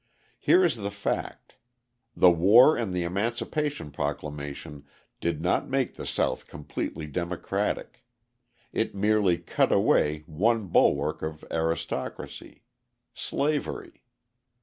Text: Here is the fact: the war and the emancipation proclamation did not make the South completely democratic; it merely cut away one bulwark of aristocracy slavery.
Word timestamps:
Here 0.39 0.65
is 0.65 0.77
the 0.77 0.89
fact: 0.89 1.57
the 2.17 2.31
war 2.31 2.75
and 2.75 2.91
the 2.91 3.03
emancipation 3.03 3.91
proclamation 3.91 4.83
did 5.19 5.43
not 5.43 5.69
make 5.69 5.93
the 5.93 6.07
South 6.07 6.47
completely 6.47 7.05
democratic; 7.05 8.03
it 8.73 8.95
merely 8.95 9.37
cut 9.37 9.71
away 9.71 10.23
one 10.25 10.65
bulwark 10.69 11.21
of 11.21 11.45
aristocracy 11.51 12.63
slavery. 13.13 14.01